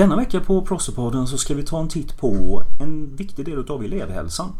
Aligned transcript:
Denna 0.00 0.16
vecka 0.16 0.40
på 0.40 0.62
Prossepodden 0.62 1.26
så 1.26 1.38
ska 1.38 1.54
vi 1.54 1.62
ta 1.62 1.80
en 1.80 1.88
titt 1.88 2.16
på 2.16 2.62
en 2.80 3.16
viktig 3.16 3.44
del 3.44 3.70
av 3.70 3.84
elevhälsan. 3.84 4.52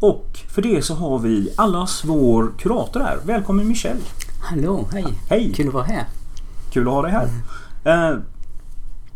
Och 0.00 0.38
för 0.48 0.62
det 0.62 0.82
så 0.82 0.94
har 0.94 1.18
vi 1.18 1.52
allas 1.56 2.04
vår 2.04 2.52
kurator 2.58 3.00
här. 3.00 3.18
Välkommen 3.24 3.68
Michelle! 3.68 4.00
Hallå, 4.42 4.88
hej! 4.92 5.06
Hej! 5.28 5.52
Kul 5.54 5.68
att 5.68 5.74
vara 5.74 5.84
här. 5.84 6.06
Kul 6.70 6.88
att 6.88 6.94
ha 6.94 7.02
dig 7.02 7.12
här. 7.12 7.28
Eh, 7.84 8.18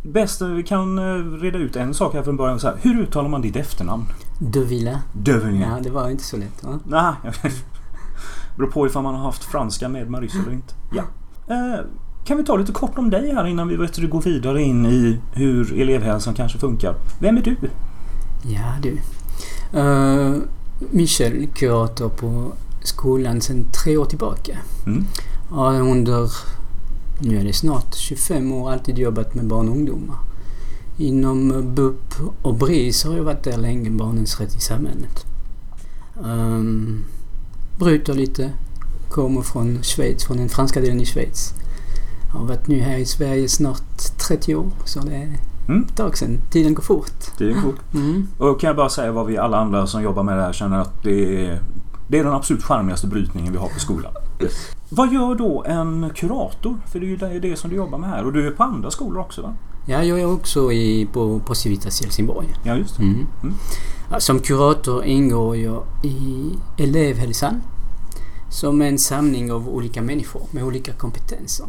bäst 0.03 0.43
vi 0.43 0.63
kan 0.63 0.99
eh, 0.99 1.41
reda 1.41 1.59
ut 1.59 1.77
en 1.77 1.95
sak 1.95 2.15
här 2.15 2.23
från 2.23 2.37
början. 2.37 2.61
Så 2.61 2.67
här, 2.67 2.77
hur 2.83 3.01
uttalar 3.01 3.29
man 3.29 3.43
ditt 3.43 3.57
efternamn? 3.57 4.05
Duvila. 4.39 5.01
Dövingen. 5.13 5.71
Ja, 5.71 5.79
det 5.83 5.91
var 5.91 6.11
inte 6.11 6.25
så 6.25 6.37
lätt 6.37 6.65
va? 6.65 6.79
Nej. 6.87 7.33
Beror 8.57 8.71
på 8.71 8.87
ifall 8.87 9.03
man 9.03 9.15
har 9.15 9.23
haft 9.23 9.45
franska 9.45 9.89
med 9.89 10.11
Maurice 10.11 10.39
eller 10.39 10.53
inte. 10.53 10.75
Ja. 10.93 11.03
Eh, 11.55 11.85
kan 12.25 12.37
vi 12.37 12.45
ta 12.45 12.57
lite 12.57 12.73
kort 12.73 12.99
om 12.99 13.11
dig 13.11 13.35
här 13.35 13.47
innan 13.47 13.69
vi 13.69 13.77
vet 13.77 13.95
du, 13.95 14.09
går 14.09 14.23
vidare 14.23 14.63
in 14.63 14.87
i 14.87 15.19
hur 15.33 15.81
elevhälsan 15.81 16.35
kanske 16.35 16.59
funkar. 16.59 16.95
Vem 17.19 17.37
är 17.37 17.43
du? 17.43 17.57
Ja 18.43 18.75
du. 18.83 18.99
Uh, 19.79 20.37
Michel, 20.91 21.47
kurator 21.55 22.09
på 22.09 22.53
skolan 22.83 23.41
sedan 23.41 23.65
tre 23.85 23.97
år 23.97 24.05
tillbaka. 24.05 24.59
Mm. 24.87 25.07
Har 25.51 25.81
under, 25.81 26.31
nu 27.19 27.39
är 27.39 27.45
det 27.45 27.53
snart 27.53 27.95
25 27.95 28.53
år, 28.53 28.73
alltid 28.73 28.99
jobbat 28.99 29.35
med 29.35 29.47
barn 29.47 29.69
och 29.69 29.77
ungdomar. 29.77 30.17
Inom 30.97 31.65
BUP 31.75 32.15
och 32.43 32.55
BRIS 32.55 33.05
har 33.05 33.17
jag 33.17 33.25
varit 33.25 33.45
där 33.45 33.59
länge, 33.59 33.91
Barnens 33.91 34.41
rätt 34.41 34.57
i 34.57 34.61
samhället. 34.61 35.27
Um, 36.23 37.05
bryter 37.79 38.15
lite, 38.15 38.51
kommer 39.09 39.43
från 39.43 39.83
Schweiz, 39.83 40.25
från 40.25 40.37
den 40.37 40.49
franska 40.49 40.81
delen 40.81 41.01
i 41.01 41.07
Schweiz. 41.07 41.55
Har 42.35 42.45
varit 42.47 42.67
nu 42.69 42.81
här 42.81 42.97
i 42.99 43.05
Sverige 43.07 43.49
snart 43.49 44.19
30 44.29 44.55
år, 44.55 44.67
så 44.85 45.01
det 45.01 45.15
är 45.15 45.39
Mm. 45.69 45.83
ett 45.89 45.97
tag 45.97 46.19
sedan. 46.19 46.39
Tiden 46.51 46.75
går 46.75 46.83
fort. 46.83 47.39
Det 47.39 47.45
är 47.51 47.55
fort. 47.55 47.75
Mm. 47.95 48.29
Och 48.39 48.61
kan 48.61 48.69
jag 48.69 48.77
bara 48.77 48.89
säga 48.89 49.13
vad 49.13 49.27
vi 49.27 49.39
alla 49.39 49.57
andra 49.59 49.87
som 49.87 50.03
jobbar 50.03 50.23
med 50.23 50.37
det 50.39 50.43
här 50.43 50.53
känner 50.53 50.79
att 50.79 51.03
det 51.03 51.47
är, 51.47 51.61
det 52.09 52.19
är 52.19 52.25
den 52.25 52.33
absolut 52.33 52.63
charmigaste 52.65 53.07
brytningen 53.07 53.53
vi 53.53 53.59
har 53.59 53.69
på 53.69 53.81
skolan. 53.81 54.13
Vad 54.89 55.13
gör 55.13 55.35
då 55.35 55.65
en 55.67 56.11
kurator? 56.15 56.77
För 56.93 57.01
det 57.01 57.07
är 57.23 57.33
ju 57.33 57.41
det, 57.41 57.57
som 57.57 57.71
du 57.71 57.77
jobbar 57.77 57.99
med 57.99 58.11
här 58.11 58.25
och 58.25 58.33
du 58.33 58.47
är 58.47 58.51
på 58.51 58.63
andra 58.63 58.91
skolor 58.91 59.21
också 59.21 59.43
va? 59.43 59.55
Ja, 59.87 60.03
jag 60.03 60.21
är 60.21 60.33
också 60.33 60.73
i, 60.73 61.09
på, 61.13 61.39
på 61.41 61.55
Civitas 61.55 62.01
i 62.01 62.05
Helsingborg. 62.05 62.47
Ja 62.65 62.77
just. 62.77 62.99
Mm. 62.99 63.27
Mm. 63.43 63.55
Som 64.19 64.39
kurator 64.41 65.05
ingår 65.05 65.57
jag 65.57 65.83
i 66.03 66.53
elevhälsan 66.79 67.61
som 68.51 68.83
är 68.83 68.87
en 68.89 68.99
samling 68.99 69.53
av 69.53 69.69
olika 69.69 70.03
människor 70.03 70.43
med 70.51 70.65
olika 70.65 70.93
kompetenser. 70.93 71.67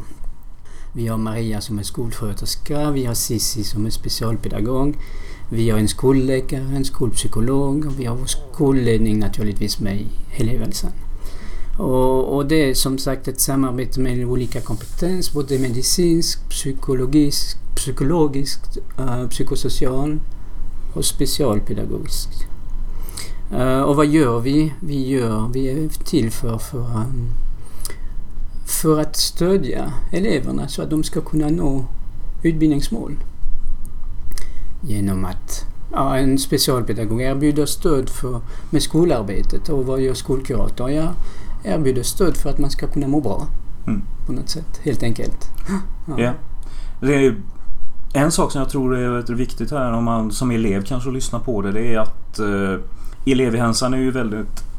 Vi 0.95 1.07
har 1.07 1.17
Maria 1.17 1.61
som 1.61 1.79
är 1.79 1.83
skolsköterska, 1.83 2.91
vi 2.91 3.05
har 3.05 3.13
Sissi 3.13 3.63
som 3.63 3.85
är 3.85 3.89
specialpedagog, 3.89 4.97
vi 5.49 5.69
har 5.69 5.79
en 5.79 5.87
skolläkare, 5.87 6.61
en 6.75 6.85
skolpsykolog 6.85 7.85
och 7.85 7.99
vi 7.99 8.05
har 8.05 8.15
vår 8.15 8.25
skolledning 8.25 9.19
naturligtvis 9.19 9.79
med 9.79 10.01
i 10.01 10.07
elevhälsan. 10.37 10.91
Och, 11.79 12.35
och 12.35 12.45
det 12.45 12.69
är 12.69 12.73
som 12.73 12.97
sagt 12.97 13.27
ett 13.27 13.39
samarbete 13.39 13.99
med 13.99 14.25
olika 14.25 14.61
kompetens, 14.61 15.33
både 15.33 15.59
medicinsk, 15.59 16.49
psykologisk, 16.49 17.57
psykologisk, 17.75 18.59
uh, 18.99 19.21
eh, 19.21 19.27
psykosocial 19.27 20.19
och 20.93 21.05
specialpedagogisk. 21.05 22.29
Uh, 23.51 23.61
eh, 23.61 23.81
och 23.81 23.95
vad 23.95 24.07
gör 24.07 24.39
vi? 24.39 24.73
Vi, 24.79 25.07
gör, 25.07 25.49
vi 25.53 25.67
är 25.67 25.89
till 25.89 26.31
för, 26.31 26.57
för, 26.57 26.77
um, 26.77 26.85
mm, 26.85 27.31
för 28.65 29.01
att 29.01 29.15
stödja 29.15 29.93
eleverna 30.11 30.67
så 30.67 30.81
att 30.81 30.89
de 30.89 31.03
ska 31.03 31.21
kunna 31.21 31.47
nå 31.47 31.85
utbildningsmål. 32.43 33.15
Genom 34.81 35.25
att 35.25 35.65
ja, 35.91 36.17
en 36.17 36.37
specialpedagog 36.37 37.21
erbjuder 37.21 37.65
stöd 37.65 38.09
för, 38.09 38.41
med 38.69 38.81
skolarbetet 38.81 39.69
och 39.69 39.85
vad 39.85 40.01
gör 40.01 40.13
skolkurator? 40.13 40.89
Jag 40.91 41.13
erbjuder 41.63 42.03
stöd 42.03 42.37
för 42.37 42.49
att 42.49 42.59
man 42.59 42.69
ska 42.69 42.87
kunna 42.87 43.07
må 43.07 43.21
bra. 43.21 43.47
Mm. 43.87 44.01
På 44.27 44.33
något 44.33 44.49
sätt, 44.49 44.79
helt 44.83 45.03
enkelt. 45.03 45.49
Ja. 46.17 46.33
Det 47.01 47.15
är 47.15 47.35
en 48.13 48.31
sak 48.31 48.51
som 48.51 48.59
jag 48.59 48.69
tror 48.69 48.97
är 48.97 49.33
viktigt 49.33 49.71
här 49.71 49.91
om 49.91 50.03
man 50.03 50.31
som 50.31 50.51
elev 50.51 50.83
kanske 50.83 51.09
lyssnar 51.09 51.39
på 51.39 51.61
det. 51.61 51.71
Det 51.71 51.93
är 51.93 51.99
att 51.99 52.39
eh, 52.39 53.31
elevhälsan 53.33 53.93
är 53.93 53.97
ju 53.97 54.11
väldigt 54.11 54.74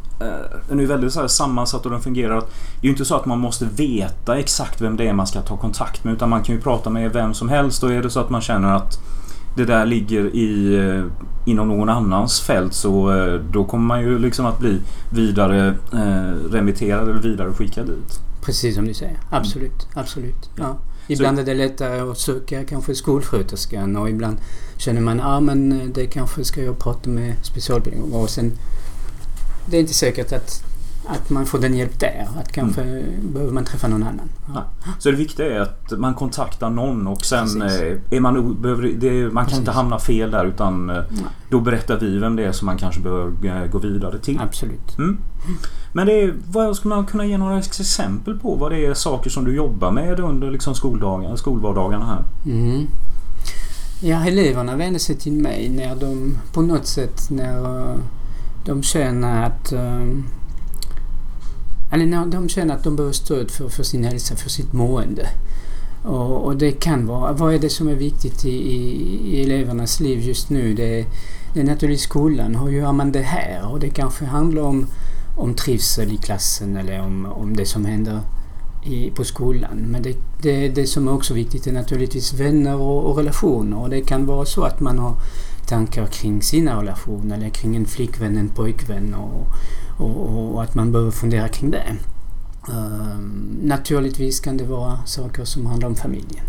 den 0.69 0.81
är 0.81 0.87
väldigt 0.87 1.13
så 1.13 1.21
här 1.21 1.29
sammansatt 1.29 1.85
och 1.85 1.91
den 1.91 2.01
fungerar. 2.01 2.35
Det 2.35 2.41
är 2.81 2.85
ju 2.85 2.91
inte 2.91 3.05
så 3.05 3.17
att 3.17 3.27
man 3.27 3.39
måste 3.39 3.65
veta 3.65 4.39
exakt 4.39 4.81
vem 4.81 4.97
det 4.97 5.09
är 5.09 5.13
man 5.13 5.27
ska 5.27 5.41
ta 5.41 5.57
kontakt 5.57 6.05
med 6.05 6.15
utan 6.15 6.31
man 6.31 6.43
kan 6.43 6.55
ju 6.55 6.61
prata 6.61 6.91
med 6.91 7.13
vem 7.13 7.35
som 7.35 7.49
helst 7.49 7.83
och 7.83 7.93
är 7.93 8.03
det 8.03 8.11
så 8.11 8.21
att 8.21 8.31
man 8.31 8.41
känner 8.41 8.77
att 8.77 8.99
det 9.57 9.65
där 9.65 9.87
ligger 9.87 10.37
i, 10.37 10.75
eh, 10.75 11.05
inom 11.45 11.69
någon 11.69 11.89
annans 11.89 12.41
fält 12.41 12.75
så 12.75 13.13
eh, 13.13 13.35
då 13.35 13.65
kommer 13.65 13.87
man 13.87 14.01
ju 14.01 14.19
liksom 14.19 14.47
att 14.47 14.59
bli 14.59 14.81
vidare 15.13 15.75
eh, 15.93 16.51
remitterad 16.51 17.09
eller 17.09 17.23
vidare 17.23 17.53
skickad 17.53 17.87
dit. 17.87 18.21
Precis 18.43 18.75
som 18.75 18.87
du 18.87 18.95
säger. 18.95 19.19
Absolut. 19.31 19.89
Absolut. 19.95 20.51
Ja. 20.57 20.77
Ibland 21.09 21.39
är 21.39 21.45
det 21.45 21.55
lättare 21.55 22.01
att 22.01 22.19
söka 22.19 22.65
kanske 22.65 22.95
skolsköterskan 22.95 23.97
och 23.97 24.11
ibland 24.11 24.37
känner 24.77 25.01
man 25.01 25.21
att 25.21 25.27
ah, 25.27 25.41
men 25.41 25.91
det 25.95 26.07
kanske 26.07 26.45
ska 26.45 26.63
jag 26.63 26.79
prata 26.79 27.11
med 27.11 27.35
specialpedagog 27.43 28.15
och 28.15 28.31
sen 28.31 28.53
det 29.67 29.77
är 29.77 29.81
inte 29.81 29.95
säkert 29.95 30.33
att, 30.33 30.63
att 31.07 31.31
man 31.31 31.47
får 31.47 31.59
den 31.59 31.77
hjälp 31.77 32.01
där. 32.01 32.29
Att 32.41 32.53
kanske 32.53 32.83
mm. 32.83 33.33
behöver 33.33 33.53
man 33.53 33.65
träffa 33.65 33.89
någon 33.89 34.03
annan. 34.03 34.29
Ja. 34.55 34.65
Så 34.99 35.11
det 35.11 35.17
viktiga 35.17 35.47
är 35.57 35.61
att 35.61 35.91
man 35.99 36.15
kontaktar 36.15 36.71
någon 36.71 37.07
och 37.07 37.25
sen 37.25 37.63
är 37.63 38.21
man, 38.21 38.63
behöver, 38.63 38.83
det, 38.83 39.13
man 39.13 39.33
kan 39.33 39.45
Precis. 39.45 39.59
inte 39.59 39.71
hamna 39.71 39.99
fel 39.99 40.31
där 40.31 40.45
utan 40.45 40.87
Nej. 40.87 41.03
då 41.51 41.61
berättar 41.61 41.99
vi 41.99 42.19
vem 42.19 42.37
det 42.37 42.45
är 42.45 42.53
som 42.53 42.67
man 42.67 42.79
kanske 42.79 43.01
behöver 43.01 43.67
gå 43.67 43.79
vidare 43.79 44.19
till. 44.19 44.41
Absolut. 44.41 44.99
Mm. 44.99 45.19
Men 45.93 46.07
det 46.07 46.23
är, 46.23 46.35
vad 46.47 46.77
skulle 46.77 46.95
man 46.95 47.07
kunna 47.07 47.27
ge 47.27 47.39
några 47.39 47.59
exempel 47.59 48.39
på 48.39 48.55
vad 48.55 48.73
det 48.73 48.87
är 48.87 48.95
saker 48.95 49.31
som 49.31 49.45
du 49.45 49.57
jobbar 49.57 49.91
med 49.91 50.21
under 50.21 50.51
liksom 50.51 50.75
skoldagar, 50.75 51.37
skolvardagarna 51.37 52.07
här? 52.07 52.53
Mm. 52.53 52.87
Ja, 54.01 54.27
eleverna 54.27 54.77
vänder 54.77 55.01
sig 55.01 55.17
till 55.17 55.33
mig 55.33 55.69
när 55.69 55.97
de 55.97 56.39
på 56.53 56.63
något 56.63 56.87
sätt 56.87 57.31
när 57.31 57.97
de 58.67 58.83
känner 58.83 59.47
att 59.47 59.73
ehm, 59.73 60.25
eller 61.93 62.07
när 62.07 62.27
de 62.27 62.49
känner 62.49 62.75
att 62.75 62.85
de 62.85 62.97
behöver 62.97 63.13
stöd 63.13 63.51
för, 63.51 63.69
för 63.69 63.83
sin 63.83 64.05
hälsa, 64.05 64.37
för 64.37 64.51
sitt 64.51 64.73
mående. 64.73 65.29
Och, 66.05 66.45
och, 66.45 66.57
det 66.57 66.73
kan 66.73 67.07
vara, 67.07 67.33
vad 67.33 67.55
är 67.55 67.59
det 67.59 67.71
som 67.71 67.89
är 67.89 67.95
viktigt 67.95 68.45
i, 68.45 68.51
i, 68.51 69.21
i 69.25 69.43
elevernas 69.43 70.01
liv 70.01 70.21
just 70.21 70.51
nu? 70.51 70.75
Det, 70.75 71.07
det 71.55 71.61
är 71.61 71.65
naturligtvis 71.65 72.03
skolan. 72.03 72.57
Hur 72.57 72.71
gör 72.71 72.93
man 72.93 73.13
det 73.13 73.23
här? 73.23 73.73
Och 73.73 73.81
det 73.81 73.91
kanske 73.91 74.25
handlar 74.25 74.63
om, 74.63 74.87
om 75.37 75.55
trivsel 75.55 76.13
i 76.13 76.17
klassen 76.17 76.77
eller 76.77 77.01
om, 77.01 77.27
om 77.27 77.57
det 77.57 77.67
som 77.67 77.85
händer 77.85 78.21
i, 78.85 79.11
på 79.11 79.25
skolan. 79.25 79.77
Men 79.77 80.03
det, 80.03 80.17
det, 80.43 80.69
det 80.69 80.87
som 80.87 81.09
är 81.09 81.13
också 81.13 81.35
viktigt 81.35 81.67
är 81.67 81.73
naturligtvis 81.73 82.33
vänner 82.33 82.77
och, 82.77 83.05
och 83.05 83.17
relationer. 83.17 83.79
Och 83.79 83.91
det 83.91 84.01
kan 84.01 84.27
vara 84.27 84.45
så 84.45 84.63
att 84.63 84.81
man 84.81 84.99
har 84.99 85.15
tankar 85.67 86.07
kring 86.07 86.43
sina 86.43 86.81
relationer 86.81 87.37
eller 87.37 87.49
kring 87.49 87.77
en 87.77 87.87
flickvän, 87.87 88.37
en 88.37 88.49
pojkvän 88.49 89.15
och, 89.15 89.47
och, 89.99 90.55
och 90.55 90.63
att 90.63 90.75
man 90.75 90.93
behöver 90.93 91.11
fundera 91.11 91.49
kring 91.49 91.71
det. 91.71 91.97
Uh, 92.69 93.19
naturligtvis 93.63 94.41
kan 94.41 94.57
det 94.57 94.65
vara 94.65 94.99
saker 95.07 95.45
som 95.45 95.67
handlar 95.67 95.89
om 95.89 95.95
familjen. 95.95 96.45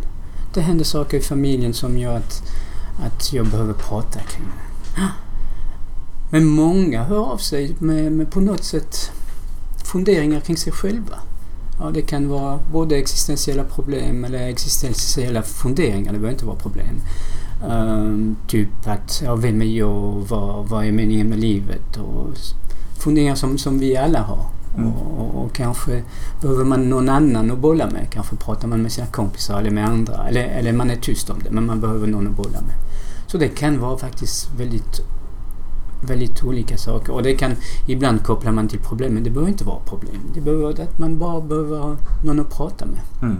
Det 0.53 0.61
händer 0.61 0.85
saker 0.85 1.17
i 1.17 1.21
familjen 1.21 1.73
som 1.73 1.97
gör 1.97 2.17
att, 2.17 2.43
att 3.05 3.33
jag 3.33 3.45
behöver 3.45 3.73
prata 3.73 4.19
kring 4.19 4.45
det. 4.45 5.01
Men 6.31 6.45
många 6.45 7.03
hör 7.03 7.31
av 7.31 7.37
sig 7.37 7.75
med, 7.79 8.11
med 8.11 8.31
på 8.31 8.39
något 8.39 8.63
sätt 8.63 9.11
funderingar 9.83 10.39
kring 10.39 10.57
sig 10.57 10.73
själva. 10.73 11.19
Ja, 11.79 11.91
det 11.93 12.01
kan 12.01 12.29
vara 12.29 12.59
både 12.71 12.97
existentiella 12.97 13.63
problem 13.63 14.25
eller 14.25 14.47
existentiella 14.47 15.41
funderingar, 15.41 16.13
det 16.13 16.19
behöver 16.19 16.33
inte 16.33 16.45
vara 16.45 16.57
problem. 16.57 17.01
Um, 17.65 18.35
typ 18.47 18.69
att, 18.85 19.21
ja, 19.25 19.35
vem 19.35 19.61
är 19.61 19.65
jag? 19.65 20.23
Vad, 20.29 20.69
vad 20.69 20.85
är 20.85 20.91
meningen 20.91 21.29
med 21.29 21.39
livet? 21.39 21.97
Och 21.97 22.37
funderingar 22.99 23.35
som, 23.35 23.57
som 23.57 23.79
vi 23.79 23.97
alla 23.97 24.21
har. 24.21 24.45
Mm. 24.77 24.93
Och, 24.93 25.19
och, 25.19 25.43
och, 25.43 25.53
kanske 25.53 26.03
behöver 26.41 26.65
man 26.65 26.89
någon 26.89 27.09
annan 27.09 27.51
att 27.51 27.59
bolla 27.59 27.89
med. 27.89 28.07
Kanske 28.09 28.35
pratar 28.35 28.67
man 28.67 28.81
med 28.81 28.91
sina 28.91 29.07
kompisar 29.07 29.59
eller 29.59 29.71
med 29.71 29.85
andra. 29.85 30.27
Eller, 30.27 30.43
eller 30.43 30.73
man 30.73 30.89
är 30.89 30.95
tyst 30.95 31.29
om 31.29 31.39
det, 31.43 31.51
men 31.51 31.65
man 31.65 31.81
behöver 31.81 32.07
någon 32.07 32.27
att 32.27 32.35
bolla 32.35 32.61
med. 32.61 32.75
Så 33.27 33.37
det 33.37 33.47
kan 33.47 33.79
vara 33.79 33.97
faktiskt 33.97 34.49
väldigt, 34.57 35.01
väldigt 36.07 36.43
olika 36.43 36.77
saker. 36.77 37.13
Och 37.13 37.23
det 37.23 37.33
kan, 37.33 37.51
ibland 37.87 38.23
kopplar 38.23 38.51
man 38.51 38.67
till 38.67 38.79
problem, 38.79 39.13
men 39.13 39.23
det 39.23 39.29
behöver 39.29 39.51
inte 39.51 39.63
vara 39.63 39.79
problem. 39.79 40.21
Det 40.33 40.41
behöver 40.41 40.81
att 40.81 40.99
man 40.99 41.19
bara 41.19 41.41
behöver 41.41 41.97
någon 42.23 42.39
att 42.39 42.57
prata 42.57 42.85
med. 42.85 42.99
Mm. 43.21 43.37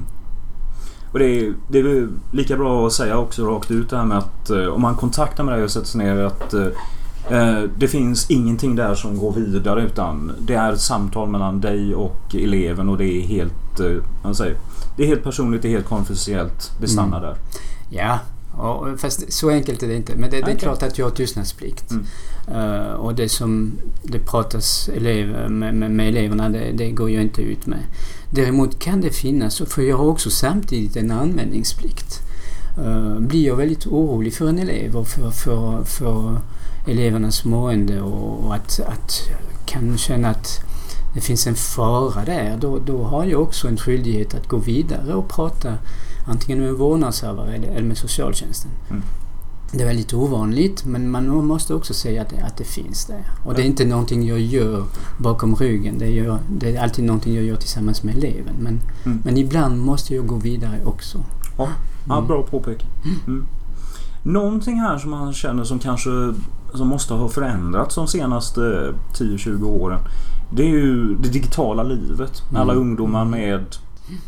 Och 1.18 1.24
det 1.24 1.40
är, 1.40 1.54
det 1.68 1.80
är 1.80 2.08
lika 2.32 2.58
bra 2.58 2.88
att 2.88 2.94
säga 2.94 3.18
också 3.18 3.46
rakt 3.46 3.72
ut 3.72 3.90
det 3.90 3.98
här 3.98 4.06
med 4.06 4.18
att 4.18 4.50
eh, 4.50 4.66
om 4.66 4.82
man 4.82 4.96
kontaktar 4.96 5.44
med 5.44 5.54
dig 5.54 5.64
och 5.64 5.72
sätter 5.72 5.88
sig 5.88 6.06
ner 6.06 6.24
att 6.24 6.54
eh, 6.54 7.64
det 7.78 7.88
finns 7.88 8.32
ingenting 8.32 8.76
där 8.76 8.96
som 8.96 9.18
går 9.18 9.32
vidare 9.32 9.82
utan 9.82 10.32
det 10.40 10.54
är 10.54 10.74
ett 10.74 10.82
samtal 10.82 11.30
mellan 11.30 11.62
dig 11.62 11.96
och 11.96 12.36
eleven 12.36 12.90
och 12.90 12.98
det 12.98 13.06
är 13.06 13.22
helt, 13.22 13.80
eh, 13.80 14.04
man 14.24 14.36
säger, 14.36 14.56
det 14.98 15.04
är 15.04 15.08
helt 15.08 15.24
personligt, 15.24 15.62
det 15.62 15.68
är 15.68 15.72
helt 15.72 15.86
konfidentiellt. 15.86 16.72
Det 16.82 16.88
stannar 16.88 17.18
mm. 17.18 17.30
där. 17.30 17.38
Ja, 17.90 18.20
Och, 18.58 19.00
fast 19.00 19.34
så 19.34 19.50
enkelt 19.50 19.84
är 19.84 19.88
det 19.88 19.96
inte. 19.96 20.16
Men 20.16 20.30
det, 20.30 20.42
det 20.42 20.52
är 20.52 20.56
klart 20.56 20.84
att 20.84 20.98
jag 20.98 21.06
har 21.06 21.12
tystnadsplikt. 21.12 21.92
Mm. 21.92 22.06
Eh, 22.48 22.92
och 22.92 23.16
det 23.16 23.30
som 23.30 23.72
det 24.04 24.20
pratas 24.20 24.90
elev, 24.90 25.52
med, 25.52 25.76
med, 25.76 25.92
med 25.92 26.08
eleverna, 26.08 26.50
det, 26.50 26.72
det 26.72 26.92
går 26.92 27.10
jag 27.10 27.24
inte 27.24 27.42
ut 27.42 27.66
med. 27.66 27.80
Däremot 28.32 28.80
kan 28.80 29.02
det 29.02 29.10
finnas, 29.10 29.62
för 29.66 29.82
jag 29.82 29.98
har 29.98 30.06
också 30.06 30.30
samtidigt 30.30 30.96
en 30.96 31.12
anmälningsplikt. 31.12 32.22
Uh, 32.80 33.20
blir 33.20 33.48
jag 33.48 33.56
väldigt 33.56 33.88
orolig 33.88 34.34
för 34.34 34.50
en 34.50 34.60
elev 34.60 34.96
och 34.96 35.08
för, 35.08 35.32
för, 35.32 35.84
för 35.84 36.38
elevernas 36.88 37.46
mående 37.46 38.02
och, 38.02 38.46
och 38.46 38.56
att, 38.56 38.80
att 38.80 39.30
kan 39.66 39.98
känna 39.98 40.30
att 40.30 40.60
det 41.14 41.22
finns 41.22 41.48
en 41.48 41.56
fara 41.56 42.26
där, 42.26 42.58
då, 42.62 42.80
då 42.80 43.04
har 43.04 43.26
jag 43.26 43.42
också 43.42 43.68
en 43.68 43.78
skyldighet 43.78 44.36
att 44.36 44.48
gå 44.48 44.58
vidare 44.58 45.14
och 45.14 45.30
prata 45.30 45.74
antingen 46.28 46.64
med 46.64 46.74
vårdnadshavare 46.74 47.56
eller, 47.56 47.68
eller 47.68 47.88
med 47.88 47.98
socialtjänsten. 47.98 48.72
Mm. 48.90 49.04
Det 49.72 49.82
är 49.82 49.88
väldigt 49.88 50.14
ovanligt 50.14 50.86
men 50.86 51.12
man 51.12 51.46
måste 51.46 51.74
också 51.74 51.94
säga 51.94 52.22
att 52.22 52.30
det, 52.30 52.42
att 52.42 52.58
det 52.58 52.64
finns 52.64 53.06
där. 53.06 53.24
Och 53.46 53.54
det 53.54 53.62
är 53.62 53.66
inte 53.66 53.86
någonting 53.86 54.28
jag 54.28 54.40
gör 54.40 54.84
bakom 55.18 55.56
ryggen. 55.56 55.98
Det, 56.00 56.08
gör, 56.10 56.40
det 56.50 56.76
är 56.76 56.84
alltid 56.84 57.06
någonting 57.06 57.36
jag 57.36 57.44
gör 57.44 57.56
tillsammans 57.56 58.04
med 58.04 58.18
eleven. 58.18 58.56
Men, 58.60 58.80
Mm. 59.06 59.22
men 59.26 59.38
ibland 59.38 59.80
måste 59.82 60.16
jag 60.16 60.28
gå 60.28 60.36
vidare 60.36 60.80
också. 60.86 61.18
Ja, 61.58 61.68
ja 62.08 62.16
Mm. 62.18 62.28
bra 62.28 62.44
påpekan. 62.44 62.88
Mm. 63.28 63.46
Någonting 64.24 64.80
här 64.80 64.98
som 64.98 65.12
man 65.12 65.34
känner 65.34 65.64
som 65.64 65.80
kanske 65.80 66.10
som 66.74 66.88
måste 66.88 67.14
ha 67.14 67.30
förändrats 67.30 67.96
de 67.96 68.08
senaste 68.08 68.94
10-20 69.14 69.64
åren. 69.66 70.00
Det 70.52 70.64
är 70.64 70.68
ju 70.70 71.16
det 71.16 71.30
digitala 71.30 71.84
livet. 71.84 72.44
Med 72.52 72.62
alla 72.62 72.74
Mm. 72.74 72.88
ungdomar 72.88 73.26
med 73.26 73.66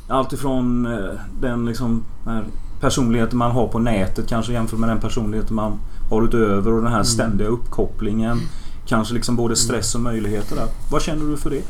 allt 0.07 0.33
ifrån 0.33 0.85
eh, 0.85 1.19
den 1.41 1.65
liksom 1.65 2.03
här 2.25 2.45
personligheten 2.79 3.37
man 3.37 3.51
har 3.51 3.67
på 3.67 3.79
nätet 3.79 4.27
kanske 4.27 4.53
jämfört 4.53 4.79
med 4.79 4.89
den 4.89 4.99
personligheten 4.99 5.55
man 5.55 5.79
har 6.09 6.23
utöver 6.23 6.73
och 6.73 6.81
den 6.83 6.91
här 6.91 7.03
ständiga 7.03 7.47
uppkopplingen. 7.47 8.39
Kanske 8.85 9.13
liksom 9.13 9.35
både 9.35 9.55
stress 9.55 9.95
och 9.95 10.01
möjligheter 10.01 10.55
där. 10.55 10.67
Vad 10.91 11.01
känner 11.01 11.25
du 11.25 11.37
för 11.37 11.49
det? 11.49 11.63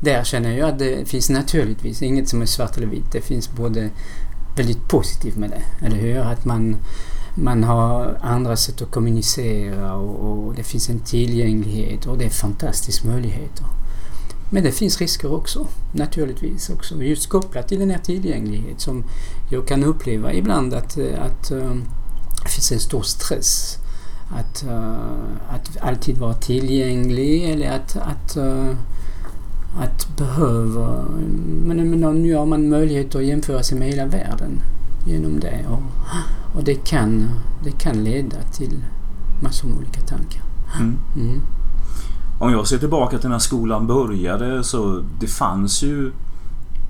Där 0.00 0.24
känner 0.24 0.58
jag 0.58 0.68
att 0.68 0.78
det 0.78 1.08
finns 1.08 1.30
naturligtvis 1.30 2.02
inget 2.02 2.28
som 2.28 2.42
är 2.42 2.46
svart 2.46 2.76
eller 2.76 2.86
vitt. 2.86 3.12
Det 3.12 3.20
finns 3.20 3.50
både 3.56 3.90
väldigt 4.56 4.88
positivt 4.88 5.36
med 5.36 5.50
det, 5.50 5.86
eller 5.86 5.96
hur? 5.96 6.18
Att 6.18 6.44
man, 6.44 6.76
man 7.34 7.64
har 7.64 8.18
andra 8.20 8.56
sätt 8.56 8.82
att 8.82 8.90
kommunicera 8.90 9.94
och, 9.94 10.46
och 10.46 10.54
det 10.54 10.62
finns 10.62 10.88
en 10.88 10.98
tillgänglighet 10.98 12.06
och 12.06 12.18
det 12.18 12.24
är 12.24 12.30
fantastiska 12.30 13.08
möjligheter. 13.08 13.66
Men 14.50 14.62
det 14.62 14.72
finns 14.72 15.00
risker 15.00 15.32
också, 15.32 15.66
naturligtvis 15.92 16.70
också. 16.70 17.02
Just 17.02 17.28
kopplat 17.28 17.68
till 17.68 17.78
den 17.78 17.90
här 17.90 17.98
tillgänglighet 17.98 18.80
som 18.80 19.04
jag 19.50 19.66
kan 19.66 19.84
uppleva 19.84 20.32
ibland 20.32 20.74
att, 20.74 20.98
eh, 20.98 21.24
att 21.24 21.50
eh, 21.50 21.74
det 22.42 22.48
finns 22.48 22.72
en 22.72 22.80
stor 22.80 23.02
stress. 23.02 23.76
Att, 24.30 24.62
eh, 24.62 24.94
att 25.50 25.76
alltid 25.80 26.18
vara 26.18 26.34
tillgänglig 26.34 27.50
eller 27.50 27.70
att, 27.70 27.96
att 27.96 28.36
eh, 28.36 28.74
att 29.78 30.16
behöva... 30.16 31.04
Men, 31.64 32.00
men 32.00 32.22
nu 32.22 32.34
har 32.34 32.46
man 32.46 32.68
möjlighet 32.68 33.14
att 33.14 33.24
jämföra 33.24 33.62
sig 33.62 33.78
med 33.78 33.88
hela 33.88 34.06
världen 34.06 34.62
genom 35.06 35.40
det. 35.40 35.66
Och, 35.68 35.82
och 36.56 36.64
det, 36.64 36.74
kan, 36.74 37.28
det 37.64 37.70
kan 37.70 38.04
leda 38.04 38.36
till 38.52 38.84
massor 39.42 39.68
med 39.68 39.78
olika 39.78 40.00
tankar. 40.00 40.42
Mm. 40.80 40.98
Mm. 41.16 41.40
Om 42.40 42.52
jag 42.52 42.66
ser 42.66 42.78
tillbaka 42.78 43.18
till 43.18 43.30
när 43.30 43.38
skolan 43.38 43.86
började 43.86 44.64
så 44.64 45.02
det 45.20 45.26
fanns 45.26 45.82
ju 45.82 46.12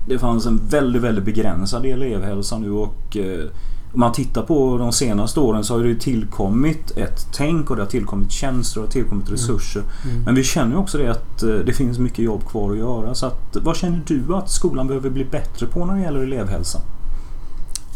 Det 0.07 0.19
fanns 0.19 0.45
en 0.45 0.67
väldigt, 0.67 1.01
väldigt 1.01 1.25
begränsad 1.25 1.85
elevhälsa 1.85 2.57
nu 2.57 2.71
och 2.71 3.17
eh, 3.17 3.45
om 3.93 3.99
man 3.99 4.11
tittar 4.11 4.41
på 4.41 4.77
de 4.77 4.91
senaste 4.91 5.39
åren 5.39 5.63
så 5.63 5.77
har 5.77 5.83
det 5.83 5.95
tillkommit 5.95 6.91
ett 6.97 7.27
tänk 7.33 7.69
och 7.69 7.75
det 7.75 7.81
har 7.81 7.89
tillkommit 7.89 8.31
tjänster 8.31 8.79
och 8.79 8.83
det 8.83 8.87
har 8.87 8.91
tillkommit 8.91 9.31
resurser. 9.31 9.83
Mm. 10.03 10.23
Men 10.23 10.35
vi 10.35 10.43
känner 10.43 10.71
ju 10.71 10.77
också 10.77 10.97
det 10.97 11.11
att 11.11 11.43
eh, 11.43 11.49
det 11.49 11.73
finns 11.73 11.99
mycket 11.99 12.25
jobb 12.25 12.47
kvar 12.47 12.71
att 12.71 12.77
göra. 12.77 13.15
Så 13.15 13.25
att, 13.25 13.57
vad 13.61 13.75
känner 13.75 14.01
du 14.07 14.35
att 14.35 14.49
skolan 14.49 14.87
behöver 14.87 15.09
bli 15.09 15.25
bättre 15.25 15.65
på 15.65 15.85
när 15.85 15.95
det 15.95 16.01
gäller 16.01 16.19
elevhälsa? 16.19 16.79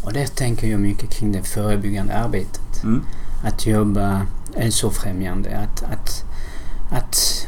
Och 0.04 0.12
där 0.12 0.26
tänker 0.26 0.66
jag 0.66 0.80
mycket 0.80 1.10
kring 1.10 1.32
det 1.32 1.42
förebyggande 1.42 2.14
arbetet. 2.14 2.84
Mm. 2.84 3.02
Att 3.44 3.66
jobba 3.66 4.22
hälsofrämjande. 4.54 5.58
Att, 5.58 5.82
att, 5.82 6.24
att 6.90 7.46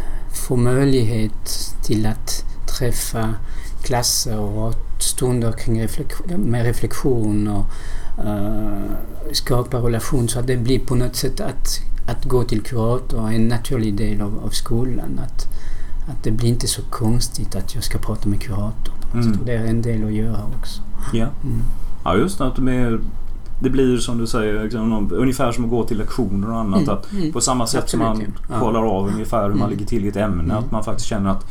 få 0.49 0.57
möjlighet 0.57 1.75
till 1.83 2.07
att 2.07 2.45
träffa 2.79 3.35
klasser 3.83 4.39
och 4.39 4.49
ha 4.49 4.73
stunder 4.99 5.53
kring 5.53 5.83
reflek- 5.83 6.37
med 6.37 6.65
reflektion 6.65 7.49
och 7.49 7.67
eh, 8.25 9.33
skapa 9.33 9.77
relation 9.77 10.29
så 10.29 10.41
att 10.41 10.47
det 10.47 10.57
blir 10.57 10.79
på 10.79 10.95
något 10.95 11.17
sätt 11.17 11.41
att, 11.41 11.81
att 12.07 12.25
gå 12.25 12.45
till 12.45 12.63
kurator 12.63 13.31
en 13.31 13.49
naturlig 13.49 13.95
del 13.95 14.21
av, 14.21 14.39
av 14.45 14.51
skolan. 14.51 15.21
Att, 15.25 15.47
att 16.09 16.25
det 16.25 16.31
blir 16.31 16.49
inte 16.49 16.67
så 16.67 16.83
konstigt 16.83 17.57
att 17.57 17.75
jag 17.75 17.85
ska 17.85 17.99
prata 17.99 18.29
med 18.29 18.41
kuratorn. 18.41 18.95
Mm. 19.15 19.39
Det 19.45 19.53
är 19.53 19.65
en 19.65 19.83
del 19.83 20.05
att 20.05 20.13
göra 20.13 20.45
också. 20.59 20.83
Ja. 21.13 21.27
Mm. 21.45 21.63
ja, 22.05 22.17
just 22.17 22.39
det. 22.39 22.47
Att 22.47 22.57
det, 22.57 22.73
är, 22.73 23.01
det 23.61 23.71
blir 23.71 23.97
som 23.99 24.19
du 24.19 24.27
säger 24.27 24.63
liksom, 24.63 25.09
ungefär 25.13 25.53
som 25.53 25.65
att 25.65 25.71
gå 25.71 25.85
till 25.85 25.99
lektioner 25.99 26.51
och 26.51 26.59
annat. 26.59 26.81
Mm, 26.83 26.95
Att 26.95 27.13
mm. 27.13 27.33
På 27.33 27.41
samma 27.41 27.67
sätt 27.67 27.89
som 27.91 28.03
Absolut, 28.03 28.29
man 28.29 28.37
ja. 28.49 28.55
Ja. 28.55 28.61
kollar 28.61 28.83
av 28.97 29.09
ungefär 29.09 29.43
hur 29.43 29.49
man 29.51 29.59
Mm. 29.59 29.71
ligger 29.71 29.87
till 29.87 30.05
i 30.05 30.09
ett 30.09 30.17
ämne. 30.17 30.43
Mm. 30.43 30.57
Att 30.57 30.71
man 30.71 30.85
faktiskt 30.85 31.09
känner 31.09 31.31
att 31.31 31.45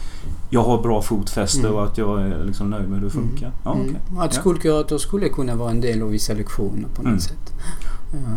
jag 0.49 0.63
har 0.63 0.81
bra 0.81 1.01
fotfäste 1.01 1.59
Mm. 1.59 1.73
och 1.73 1.83
att 1.83 1.97
jag 1.97 2.21
är 2.21 2.43
liksom 2.45 2.69
nöjd 2.69 2.89
med 2.89 2.99
hur 2.99 3.05
det 3.05 3.11
funkar. 3.13 3.51
Ja. 3.63 3.71
Och 3.71 4.23
Att 4.23 4.33
Ja. 4.35 4.39
skolkurator 4.41 4.97
skulle 4.97 5.29
kunna 5.29 5.55
vara 5.55 5.71
en 5.71 5.81
del 5.81 6.01
av 6.01 6.09
vissa 6.09 6.33
lektioner 6.33 6.87
på 6.95 7.01
något 7.03 7.21
sätt. 7.21 7.53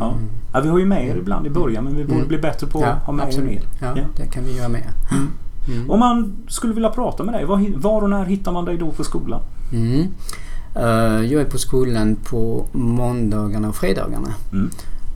Ja. 0.00 0.14
Ja, 0.52 0.60
vi 0.60 0.68
har 0.68 0.78
ju 0.78 0.86
med 0.86 1.06
er 1.08 1.16
ibland 1.16 1.46
i 1.46 1.50
början 1.50 1.84
men 1.84 1.96
vi 1.96 2.04
borde 2.04 2.26
bli 2.26 2.38
bättre 2.38 2.66
på 2.66 2.84
att 2.84 3.02
ha 3.02 3.12
med 3.12 3.22
er 3.22 3.26
absolut. 3.28 3.50
mer. 3.50 3.62
Ja, 3.80 3.92
Ja. 3.96 4.02
det 4.16 4.26
kan 4.26 4.44
vi 4.44 4.56
göra. 4.56 4.66
Mm. 4.66 5.90
Om 5.90 6.00
man 6.00 6.32
skulle 6.48 6.74
vilja 6.74 6.88
prata 6.90 7.22
med 7.24 7.34
dig, 7.34 7.44
var, 7.44 7.78
var 7.78 8.02
och 8.02 8.10
när 8.10 8.24
hittar 8.24 8.52
man 8.52 8.64
dig 8.64 8.76
då 8.76 8.90
på 8.90 9.04
skolan? 9.04 9.40
Eh, 10.76 11.24
jag 11.32 11.40
är 11.40 11.44
på 11.44 11.58
skolan 11.58 12.16
på 12.16 12.66
måndagarna 12.72 13.68
och 13.68 13.76
fredagarna. 13.76 14.34
Mm. 14.52 14.70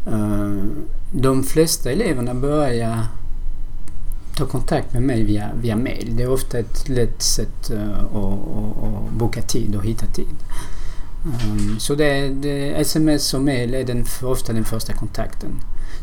Eh, 0.06 0.64
de 1.12 1.44
flesta 1.44 1.90
eleverna 1.90 2.34
börjar 2.34 3.06
ta 4.36 4.46
kontakt 4.46 4.92
med 4.92 5.02
mig 5.02 5.22
via, 5.22 5.50
via 5.60 5.76
mail. 5.76 6.16
Det 6.16 6.22
är 6.22 6.30
ofta 6.30 6.58
ett 6.58 6.88
lätt 6.88 7.22
sätt 7.22 7.70
eh, 7.70 7.98
att, 7.98 8.16
att, 8.16 8.84
att 8.84 9.12
boka 9.12 9.42
tid 9.42 9.76
och 9.76 9.84
hitta 9.84 10.06
tid. 10.06 10.36
Um, 11.24 11.78
så 11.78 11.94
det, 11.94 12.28
det, 12.28 12.80
sms 12.80 13.34
och 13.34 13.40
mail 13.40 13.74
är 13.74 13.84
den, 13.84 14.04
ofta 14.22 14.52
den 14.52 14.64
första 14.64 14.92
kontakten. 14.92 15.50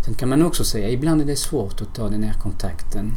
Sen 0.06 0.14
kan 0.14 0.30
man 0.30 0.42
också 0.42 0.64
säga 0.64 0.90
ibland 0.90 1.22
är 1.22 1.26
det 1.26 1.36
svårt 1.36 1.82
att 1.82 1.96
ta 1.96 2.10
den 2.10 2.24
här 2.24 2.34
kontakten. 2.34 3.12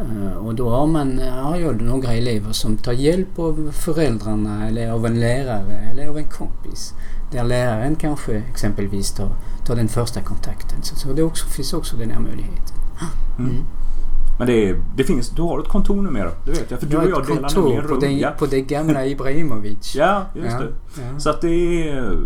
Eh, 0.00 0.36
och 0.46 0.54
då 0.54 0.68
har, 0.70 0.86
man, 0.86 1.18
har 1.18 1.56
jag 1.56 1.82
några 1.82 2.12
elever 2.12 2.52
som 2.52 2.76
tar 2.76 2.92
hjälp 2.92 3.38
av 3.38 3.70
föräldrarna 3.72 4.68
eller 4.68 4.90
av 4.90 5.06
en 5.06 5.20
lärare 5.20 5.88
eller 5.92 6.08
av 6.08 6.18
en 6.18 6.24
kompis. 6.24 6.94
Där 7.32 7.44
läraren 7.44 7.94
kanske 7.96 8.32
exempelvis 8.50 9.12
tar, 9.12 9.28
tar 9.66 9.76
den 9.76 9.88
första 9.88 10.20
kontakten. 10.20 10.82
Så, 10.82 10.96
så 10.96 11.12
det 11.12 11.22
också, 11.22 11.46
finns 11.48 11.72
också 11.72 11.96
den 11.96 12.10
här 12.10 12.20
möjligheten. 12.20 12.76
Mm. 13.38 13.50
Mm. 13.50 13.62
Men 14.38 14.46
det, 14.46 14.68
är, 14.68 14.82
det 14.96 15.04
finns, 15.04 15.30
du 15.30 15.42
har 15.42 15.60
ett 15.60 15.68
kontor 15.68 16.02
numera, 16.02 16.30
det 16.44 16.50
vet 16.50 16.70
jag. 16.70 16.80
För 16.80 16.86
du 16.86 16.92
Jag 16.96 17.04
och 17.04 17.10
har 17.12 17.18
jag 17.18 17.26
delar 17.26 17.50
nämligen 17.54 17.82
på, 17.86 17.94
rum. 17.94 18.00
den, 18.00 18.18
Ja. 18.18 18.30
på 18.38 18.46
det 18.46 18.60
gamla 18.60 19.06
Ibrahimovic. 19.06 19.94
ja, 19.96 20.26
just 20.34 20.50
Ja, 20.50 20.58
det. 20.60 20.72
ja. 21.12 21.18
Så 21.20 21.30
att 21.30 21.40
det 21.40 21.88
är, 21.88 22.16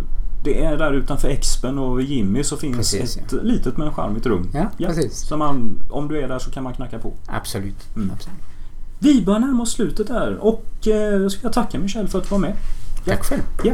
det 0.44 0.64
är 0.64 0.76
där 0.76 0.92
utanför 0.92 1.28
Expen 1.28 1.78
och 1.78 2.02
Jimmy 2.02 2.44
så 2.44 2.56
finns 2.56 2.76
Precis, 2.76 3.16
ett 3.16 3.32
litet 3.32 3.76
men 3.76 3.92
charmigt 3.94 4.26
rum. 4.26 4.50
Ja, 4.54 4.70
Ja. 4.76 4.88
precis. 4.88 5.26
Så 5.28 5.36
man, 5.36 5.80
om 5.90 6.08
du 6.08 6.20
är 6.20 6.28
där 6.28 6.38
så 6.38 6.50
kan 6.50 6.64
man 6.64 6.74
knacka 6.74 6.98
på. 6.98 7.12
Absolut. 7.26 7.96
Mm. 7.96 8.10
Absolut. 8.14 8.38
Vi 8.98 9.22
börjar 9.24 9.40
närma 9.40 9.62
oss 9.62 9.72
slutet 9.72 10.06
där 10.06 10.36
och 10.36 10.64
eh, 10.86 10.92
jag 10.92 11.32
ska 11.32 11.48
tacka 11.48 11.78
Michel 11.78 12.08
för 12.08 12.18
att 12.18 12.24
du 12.24 12.30
var 12.30 12.38
med. 12.38 12.52
Ja. 13.04 13.12
Tack 13.16 13.24
själv. 13.24 13.42
Ja. 13.64 13.72